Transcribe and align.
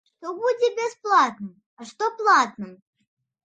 Што 0.11 0.27
будзе 0.37 0.69
бясплатным, 0.79 1.53
а 1.79 1.87
што 1.93 2.11
платным? 2.23 2.77